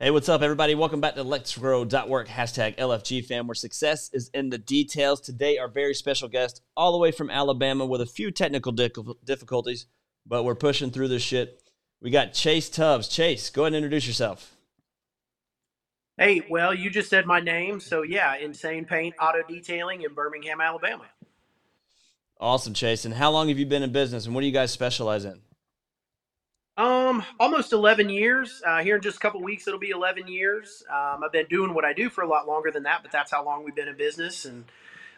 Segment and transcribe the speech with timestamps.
[0.00, 0.76] Hey, what's up, everybody?
[0.76, 5.20] Welcome back to Let's Grow.work, hashtag LFG fam, where success is in the details.
[5.20, 9.86] Today, our very special guest, all the way from Alabama with a few technical difficulties,
[10.24, 11.60] but we're pushing through this shit.
[12.00, 13.08] We got Chase Tubbs.
[13.08, 14.54] Chase, go ahead and introduce yourself.
[16.16, 17.80] Hey, well, you just said my name.
[17.80, 21.06] So, yeah, Insane Paint Auto Detailing in Birmingham, Alabama.
[22.38, 23.04] Awesome, Chase.
[23.04, 25.40] And how long have you been in business and what do you guys specialize in?
[26.78, 28.62] Um, almost 11 years.
[28.64, 30.84] Uh, here in just a couple weeks, it'll be 11 years.
[30.88, 33.32] Um, I've been doing what I do for a lot longer than that, but that's
[33.32, 34.44] how long we've been in business.
[34.44, 34.64] And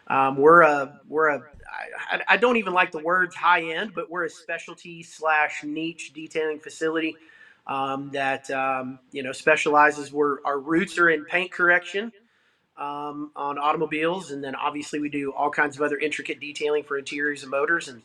[0.07, 1.43] um, we're a we're a
[2.11, 6.13] I, I don't even like the words high end, but we're a specialty slash niche
[6.15, 7.15] detailing facility
[7.67, 10.11] um, that um, you know specializes.
[10.11, 12.11] Where our roots are in paint correction
[12.75, 16.97] um, on automobiles, and then obviously we do all kinds of other intricate detailing for
[16.97, 18.01] interiors and motors, and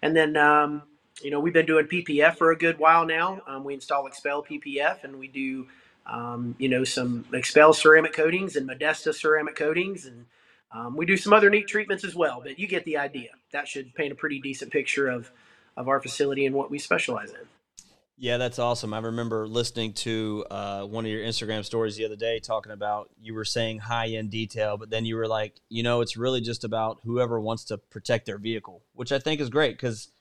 [0.00, 0.82] and then um,
[1.22, 3.40] you know, we've been doing PPF for a good while now.
[3.46, 5.66] Um, we install XPEL PPF and we do,
[6.06, 10.06] um, you know, some XPEL ceramic coatings and Modesta ceramic coatings.
[10.06, 10.26] And
[10.72, 13.30] um, we do some other neat treatments as well, but you get the idea.
[13.52, 15.30] That should paint a pretty decent picture of,
[15.76, 17.46] of our facility and what we specialize in.
[18.22, 18.92] Yeah, that's awesome.
[18.92, 23.08] I remember listening to uh, one of your Instagram stories the other day talking about
[23.18, 26.42] you were saying high end detail, but then you were like, you know, it's really
[26.42, 30.12] just about whoever wants to protect their vehicle, which I think is great because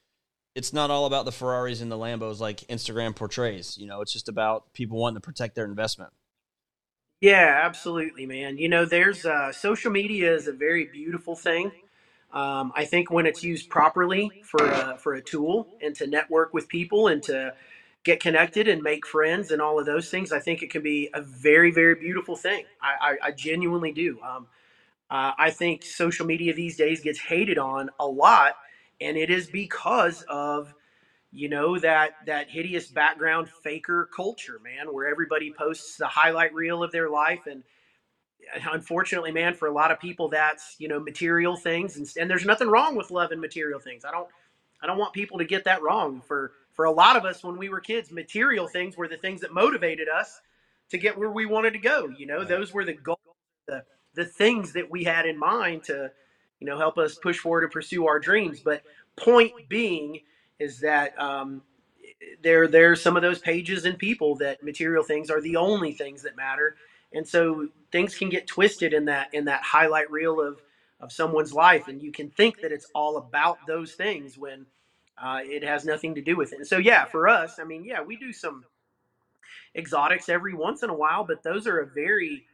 [0.60, 3.78] it's not all about the Ferraris and the Lambos like Instagram portrays.
[3.78, 6.12] You know, it's just about people wanting to protect their investment.
[7.22, 8.58] Yeah, absolutely, man.
[8.58, 11.72] You know, there's uh, social media is a very beautiful thing.
[12.34, 16.54] Um, I think when it's used properly for a, for a tool and to network
[16.54, 17.54] with people and to
[18.04, 21.10] get connected and make friends and all of those things, I think it can be
[21.14, 22.66] a very, very beautiful thing.
[22.82, 24.20] I, I, I genuinely do.
[24.22, 24.48] Um,
[25.10, 28.56] uh, I think social media these days gets hated on a lot
[29.02, 30.74] and it is because of
[31.32, 36.84] you know that that hideous background faker culture man where everybody posts the highlight reel
[36.84, 37.46] of their life.
[37.46, 37.64] And
[38.72, 41.98] unfortunately man for a lot of people that's you know material things.
[41.98, 44.06] And, and there's nothing wrong with loving material things.
[44.06, 44.28] I don't
[44.82, 46.22] i don't want people to get that wrong.
[46.28, 49.42] For for a lot of us when we were kids material things were the things
[49.42, 50.42] that motivated us
[50.90, 52.10] to get where we wanted to go.
[52.18, 53.20] You know those were the goals
[53.68, 53.84] the
[54.16, 56.12] the things that we had in mind to
[56.60, 58.62] you know, help us push forward and pursue our dreams.
[58.62, 58.84] But
[59.18, 60.20] point being
[60.60, 61.64] is that um,
[62.42, 66.24] there there's some of those pages and people that material things are the only things
[66.24, 66.76] that matter,
[67.14, 70.62] and so things can get twisted in that in that highlight reel of
[71.00, 74.66] of someone's life, and you can think that it's all about those things when
[75.22, 76.58] uh, it has nothing to do with it.
[76.60, 78.66] And so, yeah, for us, I mean, yeah, we do some
[79.76, 82.46] exotics every once in a while, but those are a very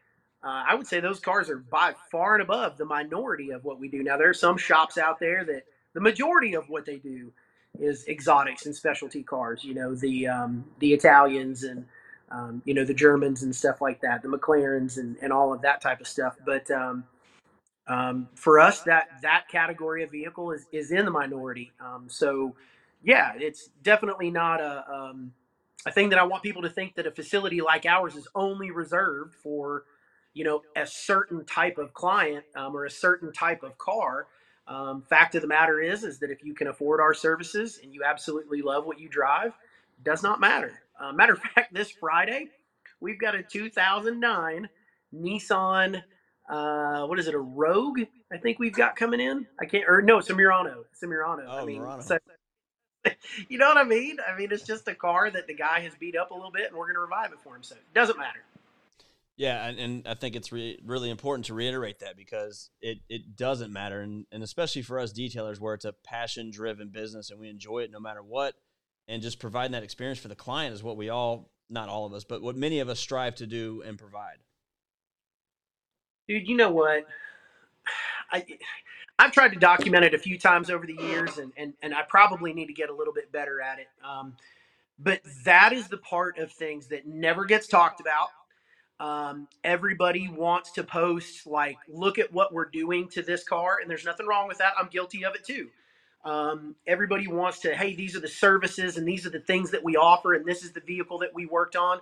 [0.46, 3.80] uh, I would say those cars are by far and above the minority of what
[3.80, 4.04] we do.
[4.04, 5.64] Now, there are some shops out there that
[5.94, 7.34] the majority of what they do
[7.80, 9.64] is exotics and specialty cars.
[9.64, 11.84] You know, the um, the Italians and
[12.30, 15.62] um, you know the Germans and stuff like that, the McLarens and, and all of
[15.64, 16.36] that type of stuff.
[16.46, 17.06] But um,
[17.88, 21.72] um for us, that that category of vehicle is is in the minority.
[21.80, 22.56] Um, so,
[23.04, 25.34] yeah, it's definitely not a um,
[25.88, 28.70] a thing that I want people to think that a facility like ours is only
[28.70, 29.86] reserved for
[30.36, 34.28] you know a certain type of client um, or a certain type of car
[34.68, 37.94] um, fact of the matter is is that if you can afford our services and
[37.94, 39.54] you absolutely love what you drive
[40.04, 40.82] does not matter.
[41.00, 42.48] Uh, matter of fact this friday
[43.00, 44.70] we've got a 2009
[45.16, 46.04] nissan
[46.48, 49.48] uh, what is it a rogue i think we've got coming in?
[49.60, 51.46] I can't or no it's a murano it's a murano.
[51.48, 52.02] Oh, i mean Murano.
[52.02, 52.18] so,
[53.50, 54.18] you know what i mean?
[54.28, 56.68] I mean it's just a car that the guy has beat up a little bit
[56.68, 58.44] and we're going to revive it for him so it doesn't matter
[59.38, 63.36] yeah, and, and I think it's re- really important to reiterate that because it, it
[63.36, 67.40] doesn't matter, and, and especially for us detailers, where it's a passion driven business and
[67.40, 68.56] we enjoy it no matter what,
[69.08, 72.14] and just providing that experience for the client is what we all, not all of
[72.14, 74.38] us, but what many of us strive to do and provide.
[76.28, 77.06] Dude, you know what?
[78.32, 78.46] I
[79.20, 82.02] I've tried to document it a few times over the years, and and, and I
[82.08, 83.88] probably need to get a little bit better at it.
[84.04, 84.36] Um,
[84.98, 88.30] but that is the part of things that never gets talked about
[89.00, 93.90] um, everybody wants to post like, look at what we're doing to this car, and
[93.90, 94.74] there's nothing wrong with that.
[94.80, 95.70] I'm guilty of it too.
[96.24, 99.84] Um, everybody wants to, hey, these are the services and these are the things that
[99.84, 102.00] we offer, and this is the vehicle that we worked on.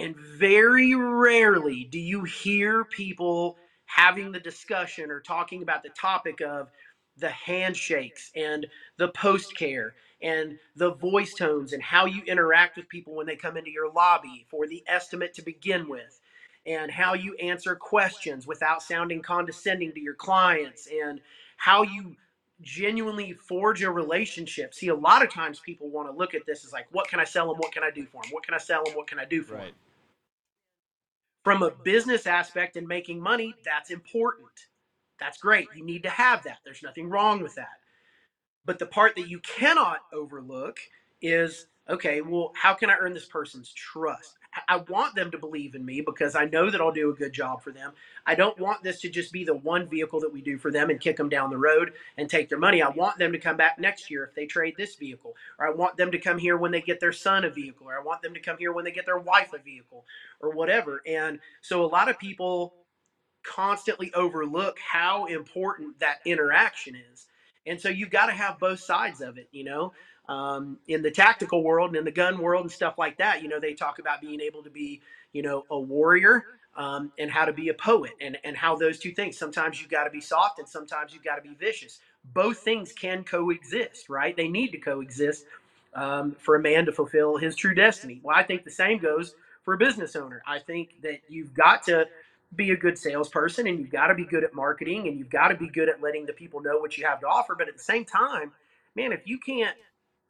[0.00, 6.40] And very rarely do you hear people having the discussion or talking about the topic
[6.40, 6.70] of
[7.18, 8.66] the handshakes and
[8.96, 13.36] the post care and the voice tones and how you interact with people when they
[13.36, 16.20] come into your lobby for the estimate to begin with
[16.66, 21.20] and how you answer questions without sounding condescending to your clients and
[21.56, 22.16] how you
[22.60, 24.74] genuinely forge a relationship.
[24.74, 27.20] See, a lot of times people want to look at this as like, what can
[27.20, 27.56] I sell them?
[27.56, 28.32] What can I do for them?
[28.32, 28.94] What can I sell them?
[28.94, 29.66] What can I do for right.
[29.66, 29.74] them?
[31.48, 34.67] from a business aspect and making money, that's important.
[35.18, 35.68] That's great.
[35.74, 36.58] You need to have that.
[36.64, 37.80] There's nothing wrong with that.
[38.64, 40.78] But the part that you cannot overlook
[41.22, 44.36] is okay, well, how can I earn this person's trust?
[44.66, 47.32] I want them to believe in me because I know that I'll do a good
[47.32, 47.92] job for them.
[48.26, 50.90] I don't want this to just be the one vehicle that we do for them
[50.90, 52.82] and kick them down the road and take their money.
[52.82, 55.70] I want them to come back next year if they trade this vehicle, or I
[55.70, 58.22] want them to come here when they get their son a vehicle, or I want
[58.22, 60.04] them to come here when they get their wife a vehicle,
[60.40, 61.02] or whatever.
[61.06, 62.74] And so a lot of people
[63.48, 67.26] constantly overlook how important that interaction is.
[67.66, 69.84] And so you've got to have both sides of it, you know
[70.28, 73.48] um, in the tactical world and in the gun world and stuff like that, you
[73.48, 75.02] know, they talk about being able to be,
[75.32, 76.46] you know, a warrior
[76.76, 79.90] um, and how to be a poet and, and how those two things, sometimes you've
[79.90, 82.00] got to be soft and sometimes you've got to be vicious.
[82.24, 84.36] Both things can coexist, right?
[84.36, 85.46] They need to coexist
[85.94, 88.20] um, for a man to fulfill his true destiny.
[88.24, 90.42] Well, I think the same goes for a business owner.
[90.48, 92.08] I think that you've got to
[92.54, 95.48] be a good salesperson and you've got to be good at marketing and you've got
[95.48, 97.54] to be good at letting the people know what you have to offer.
[97.54, 98.52] But at the same time,
[98.94, 99.76] man, if you can't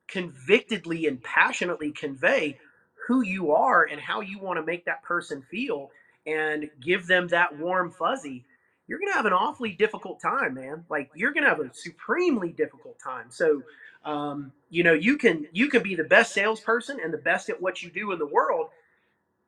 [0.09, 2.59] convictedly and passionately convey
[3.07, 5.91] who you are and how you want to make that person feel
[6.27, 8.45] and give them that warm fuzzy,
[8.87, 10.85] you're going to have an awfully difficult time, man.
[10.91, 13.27] Like you're going to have a supremely difficult time.
[13.31, 13.63] So,
[14.05, 17.61] um, you know, you can you can be the best salesperson and the best at
[17.61, 18.71] what you do in the world,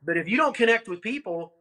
[0.05, 1.53] but if you don't connect with people,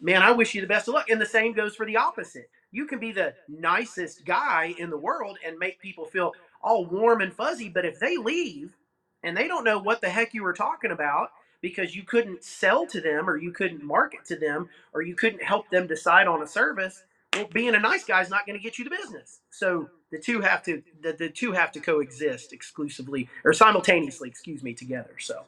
[0.00, 1.10] man, I wish you the best of luck.
[1.10, 2.50] And the same goes for the opposite.
[2.70, 6.32] You can be the nicest guy in the world and make people feel
[6.62, 7.68] all warm and fuzzy.
[7.68, 8.76] But if they leave
[9.22, 11.30] and they don't know what the heck you were talking about
[11.60, 15.42] because you couldn't sell to them or you couldn't market to them or you couldn't
[15.42, 18.62] help them decide on a service, well, being a nice guy is not going to
[18.62, 19.40] get you the business.
[19.50, 24.62] So the two have to the, the two have to coexist exclusively or simultaneously, excuse
[24.62, 25.16] me, together.
[25.18, 25.44] So.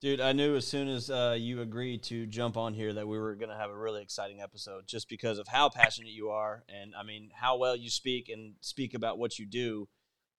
[0.00, 3.18] Dude, I knew as soon as uh, you agreed to jump on here that we
[3.18, 6.62] were going to have a really exciting episode just because of how passionate you are
[6.68, 9.88] and I mean how well you speak and speak about what you do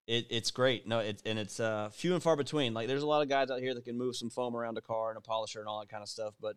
[0.10, 0.88] it, it's great.
[0.88, 2.74] No, it, and it's uh, few and far between.
[2.74, 4.82] Like there's a lot of guys out here that can move some foam around a
[4.82, 6.56] car and a polisher and all that kind of stuff, but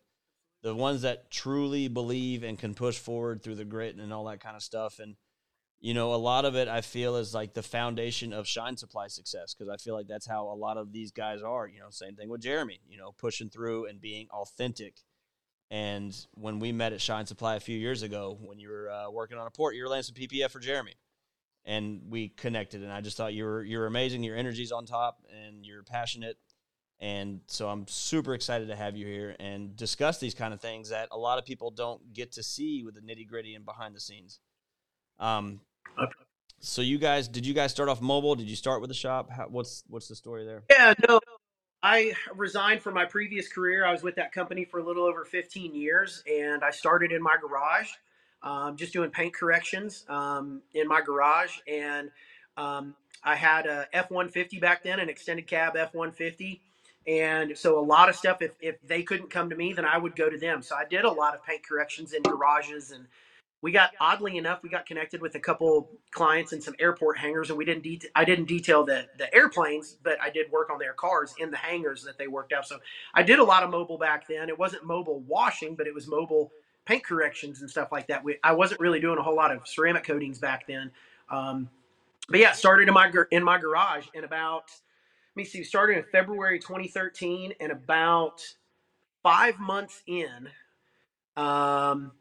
[0.63, 4.41] the ones that truly believe and can push forward through the grit and all that
[4.41, 5.17] kind of stuff, and
[5.83, 9.09] you know, a lot of it I feel is like the foundation of Shine Supply
[9.09, 11.67] success because I feel like that's how a lot of these guys are.
[11.67, 12.81] You know, same thing with Jeremy.
[12.89, 14.95] You know, pushing through and being authentic.
[15.73, 19.11] And when we met at Shine Supply a few years ago, when you were uh,
[19.11, 20.95] working on a port, you were laying some PPF for Jeremy
[21.65, 22.83] and we connected.
[22.83, 24.23] And I just thought you were you're amazing.
[24.23, 26.37] Your energy's on top, and you're passionate.
[27.01, 30.91] And so I'm super excited to have you here and discuss these kind of things
[30.91, 33.97] that a lot of people don't get to see with the nitty gritty and behind
[33.97, 34.39] the scenes.
[35.19, 35.61] Um,
[36.61, 38.35] so you guys, did you guys start off mobile?
[38.35, 39.31] Did you start with the shop?
[39.31, 40.63] How, what's what's the story there?
[40.71, 41.21] Yeah, no,
[41.83, 43.85] I resigned from my previous career.
[43.85, 47.21] I was with that company for a little over 15 years, and I started in
[47.23, 47.89] my garage
[48.43, 51.59] um, just doing paint corrections um, in my garage.
[51.67, 52.11] And
[52.57, 52.95] um,
[53.25, 56.61] I had a F 150 back then, an extended cab F 150.
[57.07, 59.99] And so a lot of stuff, if, if they couldn't come to me, then I
[59.99, 60.63] would go to them.
[60.63, 63.07] So I did a lot of paint corrections in garages and
[63.63, 67.49] we got oddly enough we got connected with a couple clients in some airport hangars
[67.49, 70.79] and we didn't de- i didn't detail the, the airplanes but i did work on
[70.79, 72.79] their cars in the hangars that they worked out so
[73.15, 76.07] i did a lot of mobile back then it wasn't mobile washing but it was
[76.07, 76.53] mobile
[76.85, 78.23] paint corrections and stuff like that.
[78.25, 80.91] We, I wasn't really doing a whole lot of ceramic coatings back then.
[81.31, 81.69] Um,
[82.29, 84.71] but yeah, started in my in my garage in about
[85.35, 88.43] let me see, started in February 2013 and about
[89.23, 90.49] five months in,
[91.37, 92.13] um,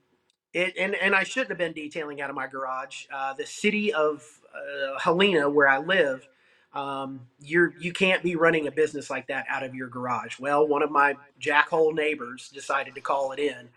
[0.53, 3.05] it and and I shouldn't have been detailing out of my garage.
[3.13, 4.23] Uh, the city of
[4.55, 6.27] uh, Helena, where I live,
[6.73, 10.39] um, you're you can't be running a business like that out of your garage.
[10.39, 13.69] Well, one of my jackhole neighbors decided to call it in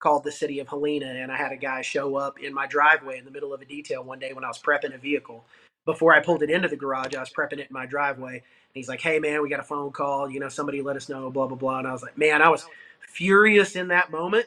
[0.00, 3.18] called the city of Helena, and I had a guy show up in my driveway
[3.18, 5.44] in the middle of a detail one day when I was prepping a vehicle.
[5.86, 8.34] Before I pulled it into the garage, I was prepping it in my driveway.
[8.34, 8.42] And
[8.74, 10.30] he's like, "Hey, man, we got a phone call.
[10.30, 11.30] You know, somebody let us know.
[11.30, 12.66] Blah blah blah." And I was like, "Man, I was
[13.00, 14.46] furious in that moment."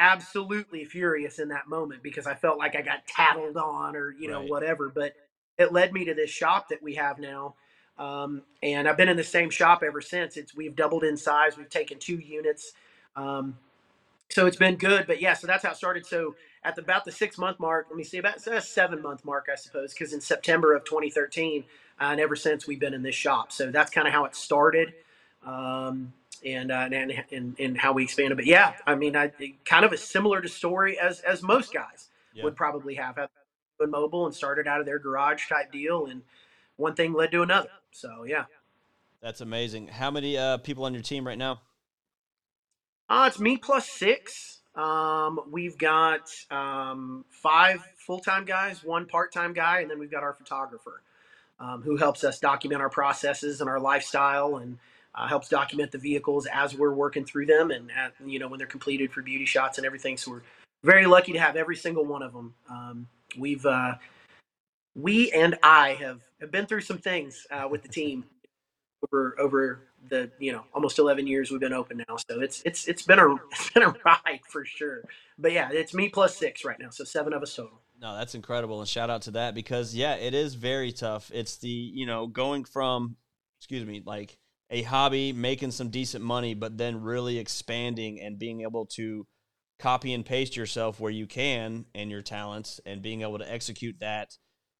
[0.00, 4.28] Absolutely furious in that moment because I felt like I got tattled on or you
[4.28, 4.48] know right.
[4.48, 4.88] whatever.
[4.88, 5.12] But
[5.58, 7.54] it led me to this shop that we have now.
[7.98, 10.38] Um, and I've been in the same shop ever since.
[10.38, 11.58] It's we've doubled in size.
[11.58, 12.72] We've taken two units.
[13.14, 13.58] Um,
[14.30, 15.06] so it's been good.
[15.06, 16.06] But yeah, so that's how it started.
[16.06, 19.24] So at the, about the six month mark, let me see, about a seven month
[19.24, 21.64] mark, I suppose, because in September of 2013,
[22.00, 23.52] uh, and ever since we've been in this shop.
[23.52, 24.94] So that's kind of how it started.
[25.44, 28.36] Um, and, uh, and, and, and how we expanded.
[28.36, 29.32] But yeah, I mean, I
[29.64, 32.44] kind of a similar to story as, as most guys yeah.
[32.44, 33.18] would probably have,
[33.78, 36.06] been mobile and started out of their garage type deal.
[36.06, 36.22] And
[36.76, 37.70] one thing led to another.
[37.90, 38.44] So yeah.
[39.22, 39.88] That's amazing.
[39.88, 41.60] How many uh, people on your team right now?
[43.08, 44.60] Uh, it's me plus six.
[44.74, 50.10] Um, we've got um, five full time guys, one part time guy, and then we've
[50.10, 51.02] got our photographer
[51.58, 54.78] um, who helps us document our processes and our lifestyle and
[55.14, 58.58] uh, helps document the vehicles as we're working through them and at, you know when
[58.58, 60.16] they're completed for beauty shots and everything.
[60.16, 60.42] So we're
[60.84, 62.54] very lucky to have every single one of them.
[62.68, 63.94] Um, we've uh,
[64.96, 68.24] we and I have, have been through some things uh, with the team
[69.08, 72.86] over over the you know almost 11 years we've been open now so it's it's
[72.86, 75.02] it's been a it's been a ride for sure
[75.38, 78.34] but yeah it's me plus six right now so seven of us total no that's
[78.34, 82.06] incredible and shout out to that because yeah it is very tough it's the you
[82.06, 83.16] know going from
[83.58, 84.38] excuse me like
[84.70, 89.26] a hobby making some decent money but then really expanding and being able to
[89.78, 93.98] copy and paste yourself where you can and your talents and being able to execute
[94.00, 94.36] that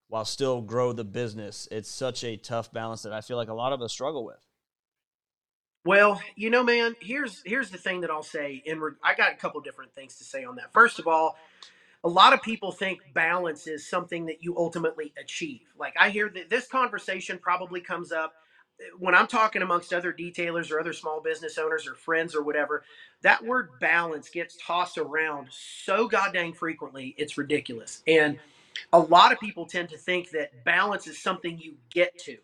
[0.09, 3.54] while still grow the business it's such a tough balance that i feel like a
[3.54, 4.47] lot of us struggle with
[5.85, 8.62] well, you know, man, here's here's the thing that I'll say.
[8.66, 10.73] In re- I got a couple different things to say on that.
[10.73, 11.38] First of all,
[12.04, 15.62] a lot of people think balance is something that you ultimately achieve.
[15.78, 18.35] Like I hear that this conversation probably comes up
[18.99, 22.85] when I'm talking amongst other detailers or other small business owners or friends or whatever.
[23.23, 28.03] That word balance gets tossed around so goddamn frequently, it's ridiculous.
[28.07, 28.39] And
[28.93, 32.39] a lot of people tend to think that balance is something you get to.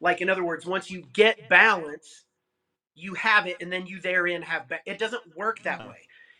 [0.00, 2.24] Like in other words, once you get balance,
[2.94, 5.96] you have it and then you therein have ba- it doesn't work that way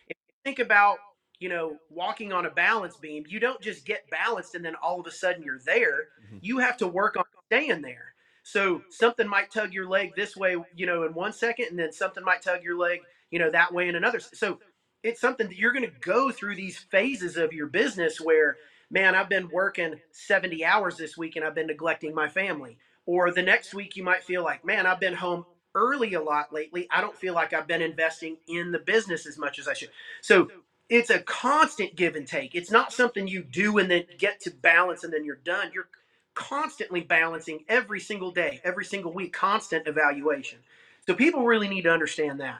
[0.07, 0.97] if you think about
[1.39, 4.99] you know walking on a balance beam you don't just get balanced and then all
[4.99, 6.37] of a sudden you're there mm-hmm.
[6.41, 10.55] you have to work on staying there so something might tug your leg this way
[10.73, 13.73] you know in one second and then something might tug your leg you know that
[13.73, 14.59] way in another so
[15.03, 18.57] it's something that you're going to go through these phases of your business where
[18.89, 23.31] man i've been working 70 hours this week and i've been neglecting my family or
[23.31, 25.45] the next week you might feel like man i've been home
[25.75, 26.87] early a lot lately.
[26.91, 29.89] I don't feel like I've been investing in the business as much as I should.
[30.21, 30.49] So
[30.89, 32.55] it's a constant give and take.
[32.55, 35.71] It's not something you do and then get to balance and then you're done.
[35.73, 35.87] You're
[36.35, 40.59] constantly balancing every single day, every single week, constant evaluation.
[41.07, 42.59] So people really need to understand that.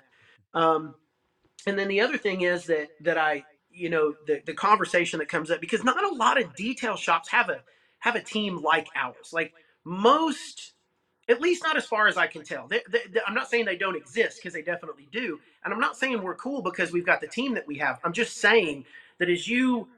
[0.53, 0.95] Um,
[1.67, 5.29] and then the other thing is that that I, you know, the the conversation that
[5.29, 7.61] comes up because not a lot of detail shops have a
[7.99, 9.31] have a team like ours.
[9.33, 9.53] Like
[9.85, 10.73] most
[11.29, 12.67] at least not as far as I can tell.
[12.67, 15.39] They, they, they, I'm not saying they don't exist because they definitely do.
[15.63, 17.99] And I'm not saying we're cool because we've got the team that we have.
[18.03, 18.85] I'm just saying
[19.19, 19.89] that as you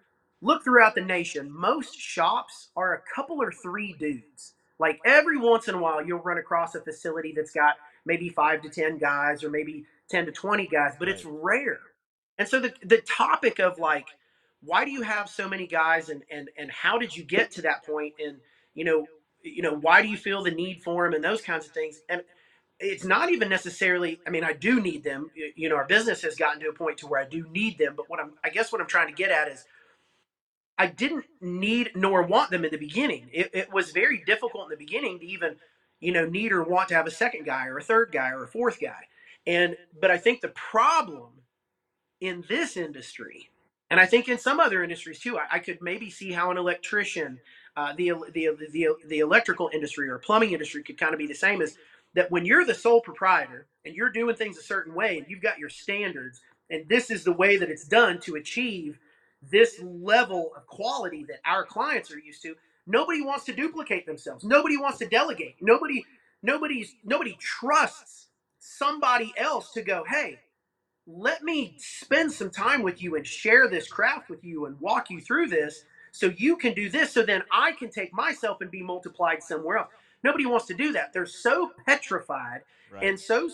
[0.44, 4.54] look throughout the nation, most shops are a couple or three dudes.
[4.78, 8.62] Like every once in a while, you'll run across a facility that's got maybe five
[8.64, 11.16] to 10 guys or maybe 10 to 20 guys, but right.
[11.16, 11.80] it's rare.
[12.38, 14.08] And so the, the topic of like,
[14.62, 17.62] why do you have so many guys and, and, and how did you get to
[17.62, 18.16] that point?
[18.20, 18.38] And,
[18.74, 19.06] you know,
[19.42, 22.02] you know, why do you feel the need for them and those kinds of things.
[22.10, 22.24] And
[22.80, 25.30] it's not even necessarily, I mean, I do need them.
[25.56, 27.94] You know, our business has gotten to a point to where I do need them.
[27.96, 29.66] But what I'm, I guess what I'm trying to get at is
[30.78, 33.30] I didn't need nor want them in the beginning.
[33.32, 35.58] It, it was very difficult in the beginning to even,
[36.00, 38.44] you know, need or want to have a second guy or a third guy or
[38.44, 39.08] a fourth guy.
[39.48, 41.32] And, but I think the problem
[42.22, 43.50] in this industry,
[43.90, 46.58] and I think in some other industries too, I, I could maybe see how an
[46.58, 47.40] electrician,
[47.78, 51.36] uh, the, the, the, the electrical industry or plumbing industry could kind of be the
[51.36, 51.78] same as
[52.16, 55.42] that when you're the sole proprietor and you're doing things a certain way and you've
[55.42, 59.00] got your standards and this is the way that it's done to achieve
[59.52, 62.56] this level of quality that our clients are used to
[62.88, 66.04] nobody wants to duplicate themselves nobody wants to delegate nobody
[66.42, 68.28] nobody's nobody trusts
[68.60, 70.40] somebody else to go hey
[71.06, 75.10] let me spend some time with you and share this craft with you and walk
[75.10, 78.72] you through this so you can do this so then I can take myself and
[78.72, 79.90] be multiplied somewhere else.
[80.24, 81.12] Nobody wants to do that.
[81.12, 83.04] They're so petrified right.
[83.04, 83.50] and so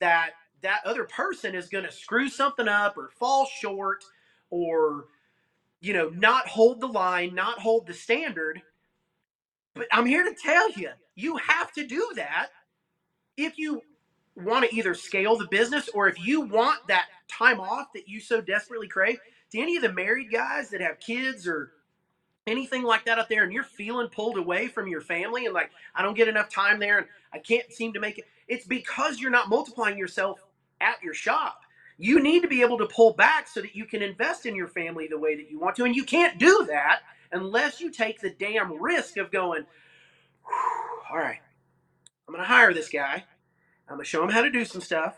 [0.00, 0.30] that
[0.62, 4.04] that other person is going to screw something up or fall short
[4.52, 5.06] or
[5.80, 8.62] you know not hold the line, not hold the standard.
[9.74, 12.48] But I'm here to tell you, you have to do that
[13.36, 13.82] if you
[14.36, 18.20] want to either scale the business or if you want that time off that you
[18.20, 19.18] so desperately crave
[19.52, 21.72] to any of the married guys that have kids or
[22.46, 25.70] anything like that out there and you're feeling pulled away from your family and like
[25.94, 29.20] I don't get enough time there and I can't seem to make it it's because
[29.20, 30.42] you're not multiplying yourself
[30.80, 31.60] at your shop.
[31.98, 34.68] You need to be able to pull back so that you can invest in your
[34.68, 38.20] family the way that you want to and you can't do that unless you take
[38.20, 39.64] the damn risk of going
[41.10, 41.40] all right.
[42.26, 43.24] I'm going to hire this guy.
[43.88, 45.16] I'm going to show him how to do some stuff.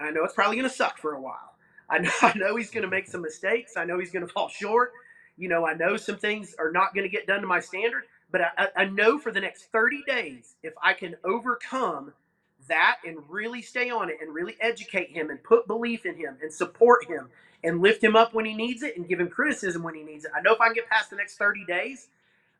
[0.00, 1.54] I know it's probably going to suck for a while.
[1.88, 3.76] I know, I know he's going to make some mistakes.
[3.76, 4.92] I know he's going to fall short.
[5.36, 8.04] You know, I know some things are not going to get done to my standard,
[8.30, 12.12] but I, I know for the next 30 days, if I can overcome
[12.68, 16.36] that and really stay on it and really educate him and put belief in him
[16.42, 17.28] and support him
[17.64, 20.24] and lift him up when he needs it and give him criticism when he needs
[20.24, 20.30] it.
[20.36, 22.08] I know if I can get past the next 30 days,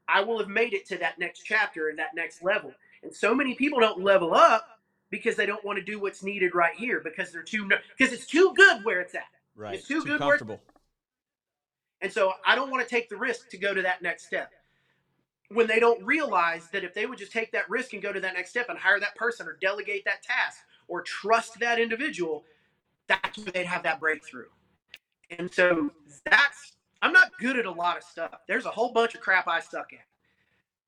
[0.09, 2.73] I will have made it to that next chapter and that next level.
[3.03, 4.67] And so many people don't level up
[5.11, 8.27] because they don't want to do what's needed right here because they're too because it's
[8.27, 9.25] too good where it's at.
[9.55, 9.75] Right.
[9.75, 10.61] It's too, Too good where comfortable.
[12.01, 14.53] and so I don't want to take the risk to go to that next step.
[15.51, 18.21] When they don't realize that if they would just take that risk and go to
[18.21, 22.45] that next step and hire that person or delegate that task or trust that individual,
[23.07, 24.49] that's where they'd have that breakthrough.
[25.31, 25.91] And so
[26.25, 26.73] that's,
[27.03, 28.41] I'm not good at a lot of stuff.
[28.49, 30.05] There's a whole bunch of crap I suck at.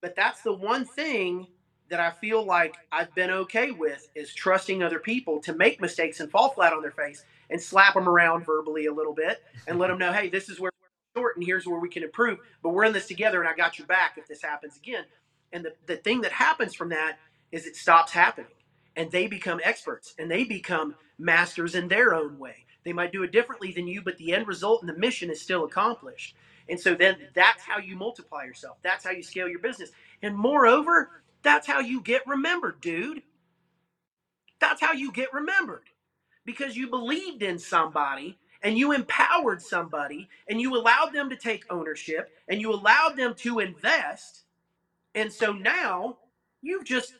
[0.01, 1.47] But that's the one thing
[1.91, 6.21] that I feel like I've been okay with is trusting other people to make mistakes
[6.21, 9.79] and fall flat on their face and slap them around verbally a little bit and
[9.79, 10.71] let them know, hey, this is where
[11.19, 12.39] short and here's where we can improve.
[12.63, 15.05] But we're in this together and I got your back if this happens again.
[15.53, 17.19] And the, the thing that happens from that
[17.51, 18.51] is it stops happening
[18.97, 22.67] and they become experts and they become masters in their own way.
[22.85, 25.41] They might do it differently than you, but the end result and the mission is
[25.41, 26.35] still accomplished.
[26.69, 28.77] And so then that's how you multiply yourself.
[28.83, 29.91] That's how you scale your business.
[30.23, 33.23] And moreover, that's how you get remembered, dude.
[34.61, 35.85] That's how you get remembered
[36.45, 41.65] because you believed in somebody and you empowered somebody and you allowed them to take
[41.71, 44.43] ownership and you allowed them to invest.
[45.15, 46.19] And so now
[46.63, 47.15] you've just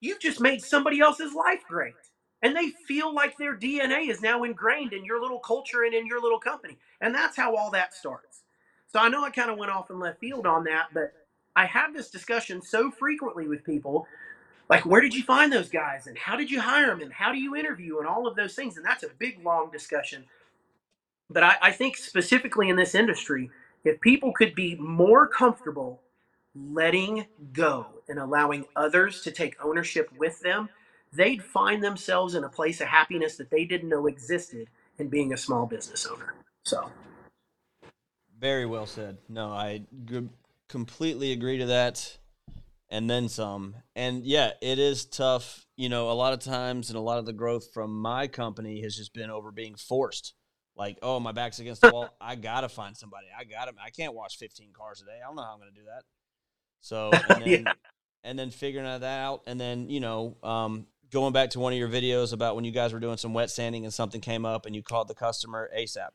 [0.00, 1.94] you've just made somebody else's life great.
[2.42, 6.06] And they feel like their DNA is now ingrained in your little culture and in
[6.06, 6.78] your little company.
[7.00, 8.42] And that's how all that starts.
[8.88, 11.12] So I know I kind of went off in left field on that, but
[11.56, 14.06] I have this discussion so frequently with people
[14.70, 17.32] like where did you find those guys and how did you hire them and how
[17.32, 20.24] do you interview and all of those things and that's a big long discussion
[21.32, 23.50] but I, I think specifically in this industry
[23.84, 26.02] if people could be more comfortable
[26.54, 30.68] letting go and allowing others to take ownership with them
[31.12, 35.32] they'd find themselves in a place of happiness that they didn't know existed in being
[35.32, 36.34] a small business owner
[36.64, 36.90] so
[38.38, 39.18] Very well said.
[39.28, 40.28] No, I g-
[40.68, 42.18] completely agree to that,
[42.90, 43.76] and then some.
[43.96, 45.66] And yeah, it is tough.
[45.76, 48.82] You know, a lot of times, and a lot of the growth from my company
[48.82, 50.34] has just been over being forced.
[50.76, 52.16] Like, oh, my back's against the wall.
[52.20, 53.26] I gotta find somebody.
[53.38, 53.72] I gotta.
[53.82, 55.18] I can't wash fifteen cars a day.
[55.22, 56.02] I don't know how I'm gonna do that.
[56.80, 57.72] So, and then, Yeah.
[58.24, 61.78] and then figuring that out, and then you know, um, going back to one of
[61.78, 64.64] your videos about when you guys were doing some wet sanding and something came up
[64.64, 66.08] and you called the customer ASAP.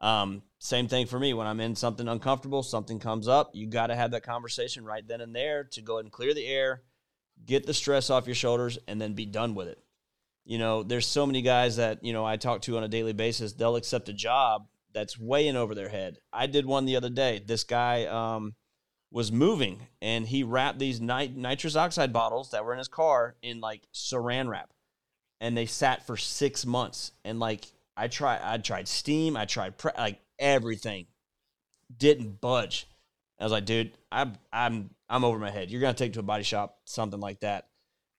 [0.00, 3.86] Um, same thing for me when I'm in something uncomfortable, something comes up, you got
[3.86, 6.82] to have that conversation right then and there to go ahead and clear the air,
[7.46, 9.78] get the stress off your shoulders, and then be done with it.
[10.46, 13.12] You know, there's so many guys that, you know, I talk to on a daily
[13.12, 16.18] basis, they'll accept a job that's way in over their head.
[16.32, 17.42] I did one the other day.
[17.44, 18.54] This guy um,
[19.10, 23.34] was moving and he wrapped these nit- nitrous oxide bottles that were in his car
[23.42, 24.72] in like saran wrap
[25.40, 27.10] and they sat for six months.
[27.24, 31.06] And like I tried, I tried steam, I tried pre- like everything,
[31.94, 32.86] didn't budge.
[33.38, 35.70] I was like, dude, I'm I'm I'm over my head.
[35.70, 37.68] You're gonna take it to a body shop, something like that.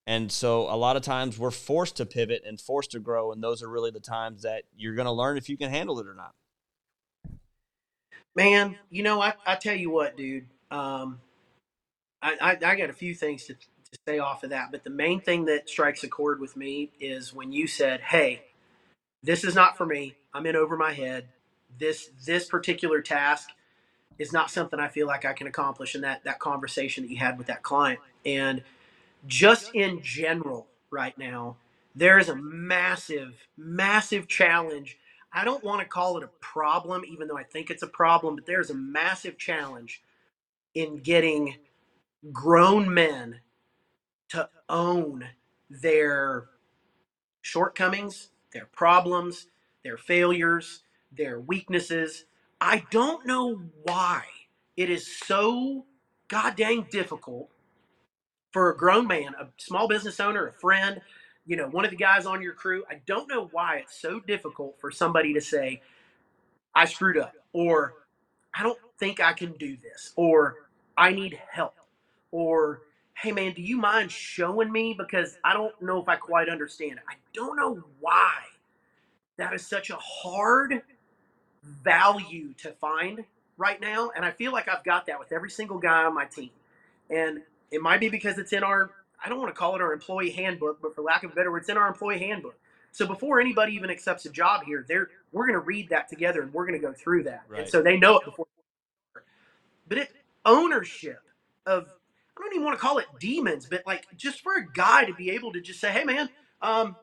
[0.08, 3.44] And so a lot of times we're forced to pivot and forced to grow, and
[3.44, 6.16] those are really the times that you're gonna learn if you can handle it or
[6.16, 6.34] not.
[8.34, 10.46] Man, you know, I, I tell you what, dude.
[10.72, 11.20] Um,
[12.22, 14.90] I, I, I got a few things to, to say off of that, but the
[14.90, 18.44] main thing that strikes a chord with me is when you said, "Hey,
[19.24, 20.16] this is not for me.
[20.34, 21.26] I'm in over my head.
[21.78, 23.50] This this particular task
[24.18, 27.18] is not something I feel like I can accomplish." In that that conversation that you
[27.18, 28.64] had with that client, and
[29.28, 31.58] just in general, right now,
[31.96, 34.98] there is a massive, massive challenge
[35.34, 38.36] I don't want to call it a problem, even though I think it's a problem,
[38.36, 40.02] but there's a massive challenge
[40.76, 41.56] in getting
[42.34, 43.42] grown men
[44.30, 45.28] to own
[45.70, 46.50] their
[47.42, 49.48] shortcomings, their problems,
[49.84, 52.26] their failures, their weaknesses.
[52.62, 54.24] I don't know why
[54.78, 55.86] it is so
[56.30, 57.50] goddamn difficult
[58.58, 61.00] for a grown man, a small business owner, a friend,
[61.46, 62.84] you know, one of the guys on your crew.
[62.90, 65.80] I don't know why it's so difficult for somebody to say,
[66.74, 67.94] I screwed up, or
[68.56, 70.56] I don't think I can do this, or
[70.98, 71.76] I need help,
[72.32, 72.82] or
[73.14, 74.96] hey man, do you mind showing me?
[74.98, 77.04] Because I don't know if I quite understand it.
[77.08, 78.34] I don't know why
[79.38, 80.82] that is such a hard
[81.62, 83.24] value to find
[83.56, 84.10] right now.
[84.16, 86.50] And I feel like I've got that with every single guy on my team.
[87.12, 88.92] And it might be because it's in our,
[89.24, 91.52] I don't want to call it our employee handbook, but for lack of a better
[91.52, 92.58] word, it's in our employee handbook.
[92.92, 96.42] So before anybody even accepts a job here, they're, we're going to read that together
[96.44, 97.44] and we're going to go through that.
[97.48, 97.70] And Right.
[97.72, 98.46] so they know it before.
[99.88, 100.10] But it
[100.46, 101.22] ownership
[101.66, 101.88] of
[102.38, 105.14] I don't even want to call it demons, but like just for a guy to
[105.14, 106.30] be able to just say, "Hey, man,
[106.62, 106.98] um,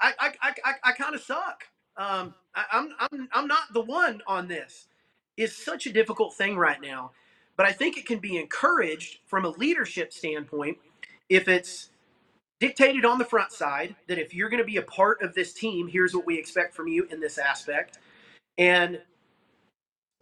[0.00, 1.64] I I I, I, I kind of suck.
[1.96, 4.88] Um, I, I'm I'm I'm not the one on this."
[5.36, 7.12] Is such a difficult thing right now,
[7.56, 10.78] but I think it can be encouraged from a leadership standpoint
[11.28, 11.90] if it's
[12.60, 15.52] dictated on the front side that if you're going to be a part of this
[15.52, 17.98] team, here's what we expect from you in this aspect.
[18.58, 19.00] And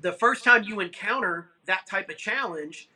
[0.00, 2.88] the first time you encounter that type of challenge,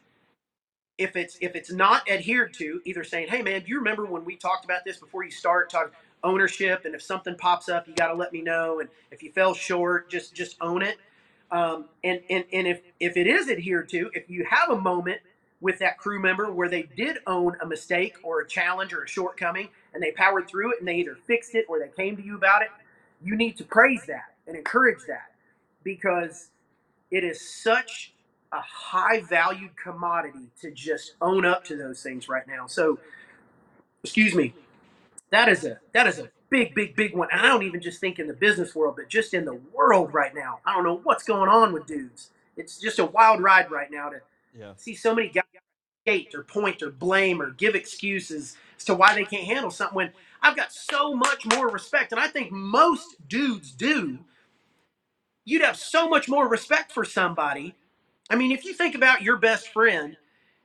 [0.99, 4.25] if it's if it's not adhered to, either saying, "Hey, man, do you remember when
[4.25, 5.92] we talked about this before you start talking
[6.25, 6.85] ownership?
[6.85, 8.81] And if something pops up, you got to let me know.
[8.81, 10.99] And if you fell short, just just own it."
[11.50, 15.20] Um, and and and if if it is adhered to, if you have a moment
[15.61, 19.09] with that crew member where they did own a mistake or a challenge or a
[19.09, 22.24] shortcoming, and they powered through it, and they either fixed it or they came to
[22.24, 22.68] you about it,
[23.22, 25.32] you need to praise that and encourage that
[25.85, 26.50] because
[27.11, 28.14] it is such
[28.52, 32.66] a high valued commodity to just own up to those things right now.
[32.66, 33.00] So,
[34.04, 34.54] excuse me,
[35.30, 37.28] that is a that is a big, big, big one.
[37.32, 40.12] And I don't even just think in the business world, but just in the world
[40.14, 40.61] right now.
[40.64, 42.30] I don't know what's going on with dudes.
[42.56, 44.20] It's just a wild ride right now to
[44.59, 44.72] yeah.
[44.76, 45.44] see so many guys
[46.04, 49.96] skate or point or blame or give excuses as to why they can't handle something
[49.96, 54.20] when I've got so much more respect, and I think most dudes do.
[55.44, 57.74] You'd have so much more respect for somebody
[58.28, 60.16] I mean, if you think about your best friend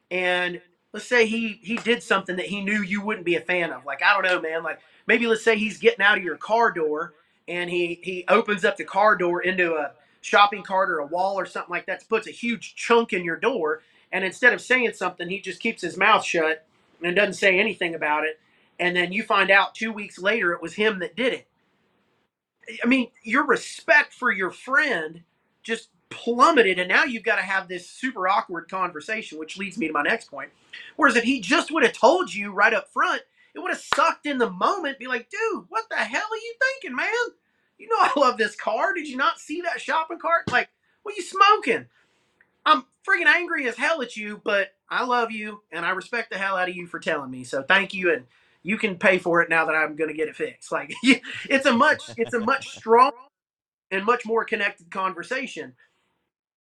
[0.10, 0.62] and
[0.94, 3.86] let's say he he did something that he knew you wouldn't be a fan of.
[3.86, 4.80] Like, I don't know, man, like
[5.12, 8.78] maybe let's say he's getting out of your car door and he he opens up
[8.78, 12.28] the car door into a shopping cart or a wall or something like that, puts
[12.28, 13.82] a huge chunk in your door,
[14.14, 16.66] and instead of saying something, he just keeps his mouth shut
[17.04, 18.40] and doesn't say anything about it.
[18.80, 21.48] And then you find out two weeks later it was him that did it.
[22.82, 25.24] I mean, your respect for your friend
[25.62, 29.88] just plummeted and now you've got to have this super awkward conversation which leads me
[29.88, 30.50] to my next point
[30.98, 33.22] whereas if he just would have told you right up front
[33.56, 36.56] it would have sucked in the moment be like dude what the hell are you
[36.62, 37.08] thinking man?
[37.78, 38.94] You know i love this car.
[38.94, 40.52] Did you not see that shopping cart?
[40.52, 40.70] Like
[41.04, 41.88] what are you smoking?
[42.66, 46.38] I'm freaking angry as hell at you but i love you and i respect the
[46.38, 47.44] hell out of you for telling me.
[47.44, 48.26] So thank you and
[48.64, 50.72] you can pay for it now that i'm going to get it fixed.
[50.72, 53.18] Like it's a much it's a much stronger
[53.92, 55.74] and much more connected conversation.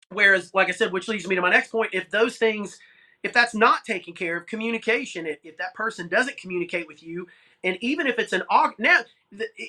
[0.09, 2.77] Whereas, like I said, which leads me to my next point, if those things,
[3.23, 7.27] if that's not taken care of, communication, if, if that person doesn't communicate with you,
[7.63, 9.01] and even if it's an awkward now,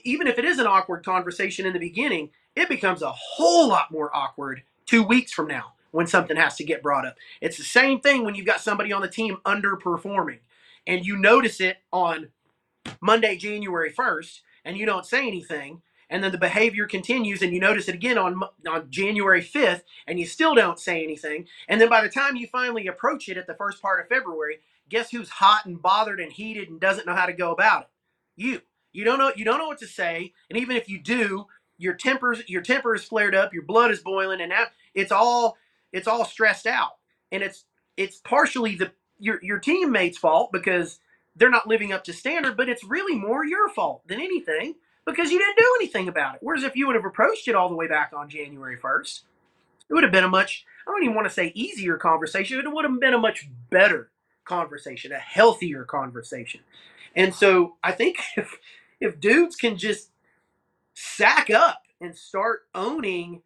[0.04, 3.90] even if it is an awkward conversation in the beginning, it becomes a whole lot
[3.90, 7.16] more awkward two weeks from now when something has to get brought up.
[7.40, 10.38] It's the same thing when you've got somebody on the team underperforming,
[10.86, 12.28] and you notice it on
[13.00, 15.82] Monday, January first, and you don't say anything
[16.12, 20.20] and then the behavior continues and you notice it again on on January 5th and
[20.20, 21.48] you still don't say anything.
[21.68, 24.58] And then by the time you finally approach it at the first part of February
[24.90, 27.88] guess who's hot and bothered and heated and doesn't know how to go about it?
[28.36, 28.62] You.
[28.92, 31.46] You don't know you don't know what to say and even if you do
[31.78, 35.58] your tempers your temper is flared up your blood is boiling and now it's all
[35.92, 36.92] it's all stressed out.
[37.32, 37.64] And it's
[37.98, 41.00] it's partially the your your teammates fault because
[41.36, 45.30] they're not living up to standard but it's really more your fault than anything because
[45.30, 46.40] you didn't do anything about it.
[46.42, 49.22] Whereas if you would have approached it all the way back on January 1st,
[49.90, 52.72] it would have been a much, I don't even want to say easier conversation, it
[52.72, 54.10] would have been a much better
[54.44, 56.60] conversation, a healthier conversation.
[57.14, 58.58] And so I think if
[59.00, 60.10] if dudes can just
[60.94, 63.42] sack up and start owning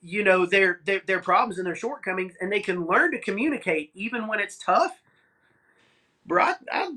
[0.00, 3.90] you know their, their their problems and their shortcomings and they can learn to communicate
[3.94, 5.01] even when it's tough
[6.26, 6.90] bro, I, I,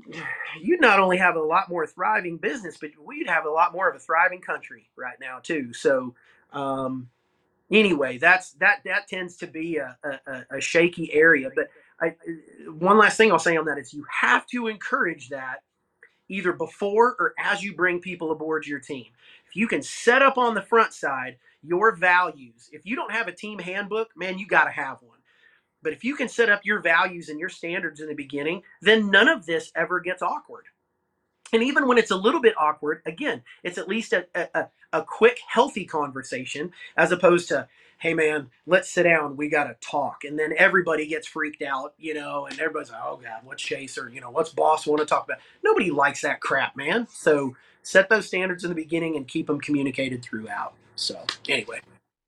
[0.62, 3.90] you'd not only have a lot more thriving business, but we'd have a lot more
[3.90, 5.74] of a thriving country right now too.
[5.74, 6.16] So,
[6.54, 7.10] um,
[7.72, 11.50] anyway, that's that that tends to be a, a, a shaky area.
[11.56, 12.16] But I,
[12.70, 15.64] one last thing I'll say on that is you have to encourage that
[16.28, 19.06] either before or as you bring people aboard your team.
[19.48, 23.28] If you can set up on the front side your values, if you don't have
[23.28, 25.18] a team handbook, man, you got to have one
[25.86, 29.12] but if you can set up your values and your standards in the beginning, then
[29.12, 30.66] none of this ever gets awkward.
[31.54, 35.04] And even when it's a little bit awkward, again, it's at least a, a, a
[35.04, 37.68] quick, healthy conversation as opposed to,
[38.00, 40.24] hey man, let's sit down, we gotta talk.
[40.24, 43.96] And then everybody gets freaked out, you know, and everybody's like, oh God, what's Chase
[43.96, 45.38] or, you know, what's boss want to talk about?
[45.64, 47.06] Nobody likes that crap, man.
[47.12, 50.74] So set those standards in the beginning and keep them communicated throughout.
[50.96, 51.80] So anyway.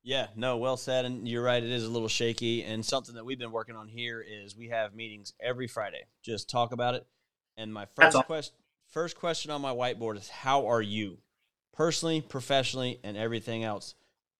[0.08, 1.04] Yeah, no, well said.
[1.04, 2.64] And you're right, it is a little shaky.
[2.64, 6.04] And something that we've been working on here is we have meetings every Friday.
[6.22, 7.06] Just talk about it.
[7.58, 8.54] And my first question
[8.88, 11.18] first question on my whiteboard is how are you?
[11.74, 13.94] Personally, professionally, and everything else.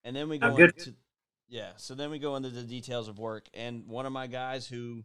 [0.05, 0.95] And then we go into
[1.51, 1.73] Yeah.
[1.77, 3.47] So then we go into the details of work.
[3.53, 5.05] And one of my guys who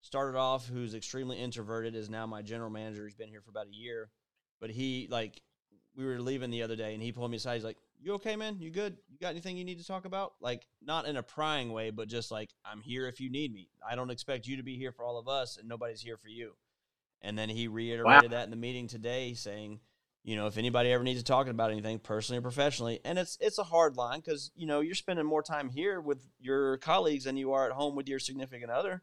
[0.00, 3.04] started off who's extremely introverted is now my general manager.
[3.04, 4.08] He's been here for about a year,
[4.58, 5.42] but he like
[5.94, 7.56] we were leaving the other day and he pulled me aside.
[7.56, 8.58] He's like, "You okay, man?
[8.60, 8.96] You good?
[9.10, 12.08] You got anything you need to talk about?" Like not in a prying way, but
[12.08, 13.68] just like I'm here if you need me.
[13.88, 16.28] I don't expect you to be here for all of us, and nobody's here for
[16.28, 16.52] you.
[17.20, 18.36] And then he reiterated wow.
[18.36, 19.80] that in the meeting today, saying,
[20.22, 23.38] you know, if anybody ever needs to talk about anything personally or professionally, and it's
[23.40, 27.24] it's a hard line because you know you're spending more time here with your colleagues
[27.24, 29.02] than you are at home with your significant other.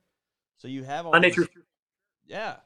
[0.57, 1.35] So you have all these,
[2.27, 2.57] yeah.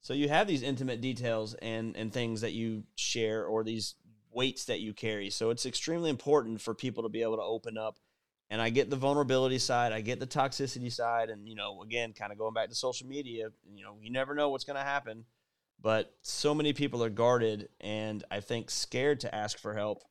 [0.00, 3.94] So you have these intimate details and and things that you share or these
[4.32, 5.30] weights that you carry.
[5.30, 7.98] So it's extremely important for people to be able to open up.
[8.50, 12.12] And I get the vulnerability side, I get the toxicity side, and you know, again,
[12.12, 14.82] kind of going back to social media, you know, you never know what's going to
[14.82, 15.24] happen.
[15.80, 20.02] But so many people are guarded and I think scared to ask for help.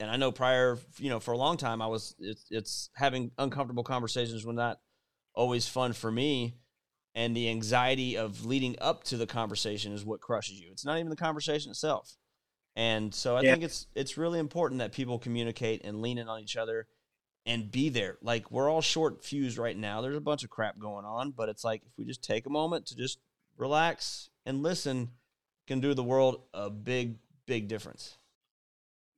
[0.00, 3.30] And I know prior, you know, for a long time, I was it's, it's having
[3.38, 4.80] uncomfortable conversations when not
[5.34, 6.56] always fun for me
[7.14, 10.68] and the anxiety of leading up to the conversation is what crushes you.
[10.72, 12.16] It's not even the conversation itself.
[12.74, 13.52] And so I yeah.
[13.52, 16.86] think it's it's really important that people communicate and lean in on each other
[17.44, 18.18] and be there.
[18.22, 20.00] Like we're all short fused right now.
[20.00, 22.50] There's a bunch of crap going on, but it's like if we just take a
[22.50, 23.18] moment to just
[23.56, 25.10] relax and listen,
[25.66, 28.16] can do the world a big big difference.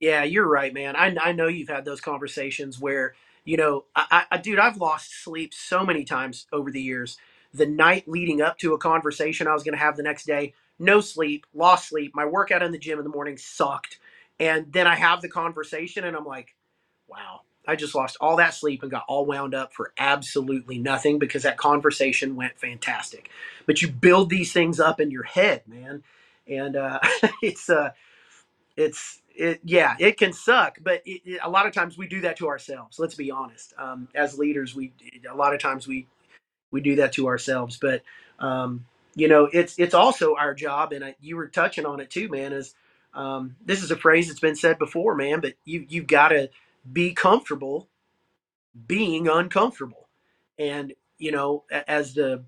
[0.01, 0.97] Yeah, you're right, man.
[0.97, 3.15] I I know you've had those conversations where
[3.45, 7.19] you know, I, I, dude, I've lost sleep so many times over the years.
[7.53, 10.55] The night leading up to a conversation I was going to have the next day,
[10.79, 12.13] no sleep, lost sleep.
[12.15, 13.99] My workout in the gym in the morning sucked.
[14.41, 16.55] And then I have the conversation and I'm like,
[17.09, 21.19] wow, I just lost all that sleep and got all wound up for absolutely nothing
[21.19, 23.31] because that conversation went fantastic.
[23.67, 26.03] But you build these things up in your head, man.
[26.49, 27.01] And uh,
[27.43, 27.91] it's, uh,
[28.77, 32.23] it's, it, yeah, it can suck, but it, it, a lot of times we do
[32.23, 32.99] that to ourselves.
[32.99, 33.75] Let's be honest.
[33.79, 34.93] Um, as leaders, we
[35.31, 36.07] a lot of times we
[36.71, 37.79] we do that to ourselves.
[37.81, 38.03] But
[38.39, 42.11] um, you know, it's it's also our job, and I, you were touching on it
[42.11, 42.53] too, man.
[42.53, 42.75] Is
[43.15, 45.41] um, this is a phrase that's been said before, man?
[45.41, 46.51] But you you've got to
[46.91, 47.89] be comfortable
[48.87, 50.09] being uncomfortable,
[50.59, 52.45] and you know, as the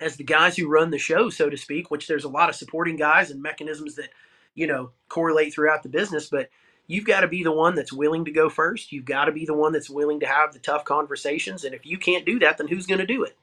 [0.00, 2.54] as the guys who run the show, so to speak, which there's a lot of
[2.54, 4.10] supporting guys and mechanisms that
[4.58, 6.50] you know, correlate throughout the business, but
[6.88, 8.90] you've got to be the one that's willing to go first.
[8.92, 11.64] You've got to be the one that's willing to have the tough conversations.
[11.64, 13.38] And if you can't do that, then who's going to do it?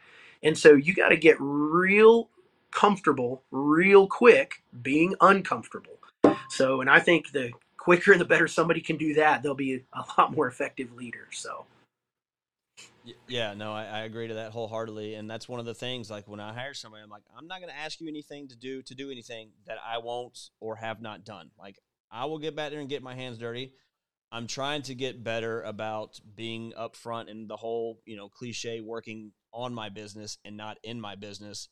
[0.45, 2.29] And so you got to get real
[2.71, 5.97] comfortable real quick being uncomfortable.
[6.49, 9.83] So, and I think the quicker and the better somebody can do that, they'll be
[9.93, 11.27] a lot more effective leader.
[11.31, 11.65] So,
[13.27, 16.09] yeah, no, I, I, agree to that wholeheartedly, and that's one of the things.
[16.09, 18.55] Like when I hire somebody, I'm like, I'm not going to ask you anything to
[18.55, 21.51] do to do anything that I won't or have not done.
[21.57, 21.79] Like
[22.11, 23.73] I will get back there and get my hands dirty.
[24.31, 29.31] I'm trying to get better about being upfront and the whole, you know, cliche working
[29.55, 31.69] on my business and not in my business,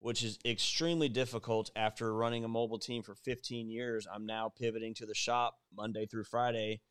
[0.00, 4.06] which is extremely difficult after running a mobile team for 15 years.
[4.12, 6.82] I'm now pivoting to the shop Monday through Friday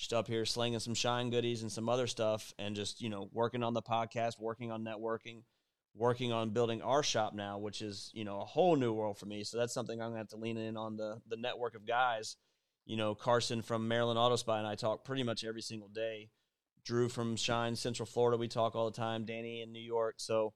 [0.00, 3.28] just up here slinging some shine goodies and some other stuff and just, you know,
[3.32, 5.42] working on the podcast, working on networking,
[5.94, 9.26] working on building our shop now, which is, you know, a whole new world for
[9.26, 9.44] me.
[9.44, 12.36] So that's something I'm gonna have to lean in on the the network of guys.
[12.86, 16.30] You know, Carson from Maryland Auto Spy and I talk pretty much every single day.
[16.84, 19.24] Drew from Shine Central Florida, we talk all the time.
[19.24, 20.14] Danny in New York.
[20.18, 20.52] So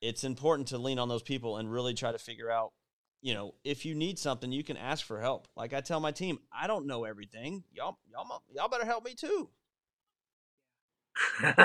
[0.00, 2.72] it's important to lean on those people and really try to figure out
[3.22, 5.48] you know, if you need something, you can ask for help.
[5.56, 7.64] Like I tell my team, I don't know everything.
[7.72, 9.48] Y'all, y'all, y'all better help me too.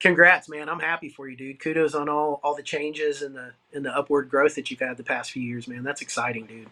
[0.00, 0.68] Congrats, man!
[0.68, 1.58] I'm happy for you, dude.
[1.58, 4.96] Kudos on all all the changes and the and the upward growth that you've had
[4.96, 5.82] the past few years, man.
[5.82, 6.68] That's exciting, dude.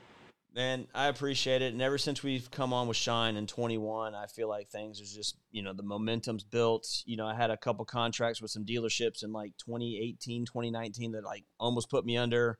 [0.54, 1.72] Man, I appreciate it.
[1.72, 5.14] And ever since we've come on with Shine in 21, I feel like things is
[5.14, 7.02] just, you know, the momentum's built.
[7.04, 11.24] You know, I had a couple contracts with some dealerships in like 2018, 2019 that
[11.24, 12.58] like almost put me under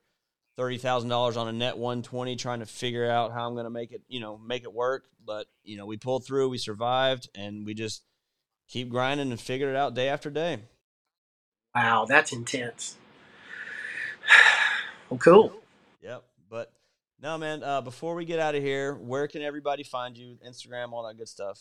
[0.59, 3.65] thirty thousand dollars on a net one twenty, trying to figure out how I'm going
[3.65, 5.05] to make it, you know, make it work.
[5.25, 8.03] But you know, we pulled through, we survived, and we just
[8.69, 10.59] keep grinding and figured it out day after day.
[11.75, 12.97] Wow, that's intense.
[15.11, 15.53] well, cool.
[16.03, 16.25] Yep.
[16.51, 16.73] But
[17.21, 17.63] no, man.
[17.63, 20.39] Uh, before we get out of here, where can everybody find you?
[20.47, 21.61] Instagram, all that good stuff.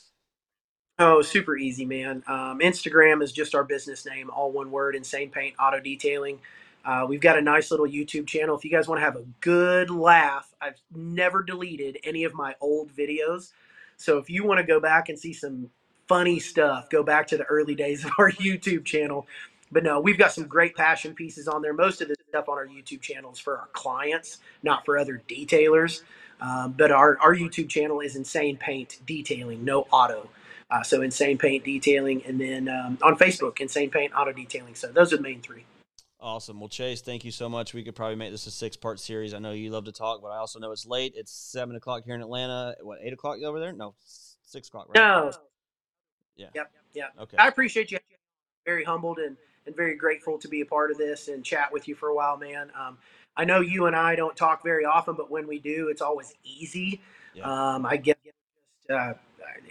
[0.99, 2.23] Oh, super easy, man.
[2.27, 4.95] Um, Instagram is just our business name, all one word.
[4.95, 6.39] Insane Paint Auto Detailing.
[6.83, 8.57] Uh, we've got a nice little YouTube channel.
[8.57, 12.55] If you guys want to have a good laugh, I've never deleted any of my
[12.61, 13.51] old videos.
[13.97, 15.69] So if you want to go back and see some
[16.07, 19.27] funny stuff, go back to the early days of our YouTube channel.
[19.71, 21.73] But no, we've got some great passion pieces on there.
[21.73, 26.01] Most of the stuff on our YouTube channels for our clients, not for other detailers.
[26.39, 30.29] Um, but our, our YouTube channel is Insane Paint Detailing, no auto.
[30.69, 34.75] Uh, so Insane Paint Detailing, and then um, on Facebook, Insane Paint Auto Detailing.
[34.75, 35.63] So those are the main three.
[36.19, 36.59] Awesome.
[36.59, 37.73] Well, Chase, thank you so much.
[37.73, 39.33] We could probably make this a six part series.
[39.33, 41.13] I know you love to talk, but I also know it's late.
[41.15, 42.75] It's seven o'clock here in Atlanta.
[42.81, 43.71] What, eight o'clock over there?
[43.71, 43.93] No,
[44.45, 44.99] six o'clock, right?
[44.99, 45.31] No.
[46.35, 46.47] Yeah.
[46.53, 46.71] Yep.
[46.93, 47.13] Yep.
[47.21, 47.37] Okay.
[47.37, 47.99] I appreciate you.
[48.65, 51.87] Very humbled and, and very grateful to be a part of this and chat with
[51.87, 52.71] you for a while, man.
[52.79, 52.97] Um,
[53.35, 56.33] I know you and I don't talk very often, but when we do, it's always
[56.43, 57.01] easy.
[57.35, 57.43] Yeah.
[57.43, 58.17] Um, I get,
[58.89, 59.13] uh,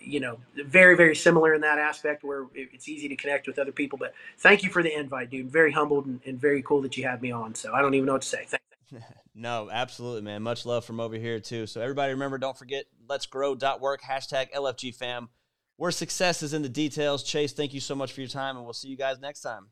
[0.00, 3.72] you know, very, very similar in that aspect where it's easy to connect with other
[3.72, 3.98] people.
[3.98, 5.50] But thank you for the invite, dude.
[5.50, 7.54] Very humbled and, and very cool that you had me on.
[7.56, 8.46] So I don't even know what to say.
[8.46, 9.06] Thanks.
[9.35, 10.42] no, absolutely, man.
[10.42, 11.66] Much love from over here, too.
[11.66, 15.28] So everybody remember, don't forget, let's grow work, hashtag LFG fam
[15.76, 17.22] where success is in the details.
[17.22, 19.68] Chase, thank you so much for your time, and we'll see you guys next time.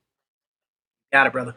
[1.15, 1.55] Got it, brother.